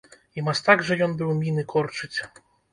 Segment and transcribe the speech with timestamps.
[0.39, 2.19] І мастак жа ён быў міны корчыць!